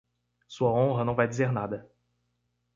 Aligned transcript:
Sua 0.47 0.71
honra 0.71 1.05
não 1.05 1.13
vai 1.13 1.27
dizer 1.27 1.51
nada. 1.51 1.87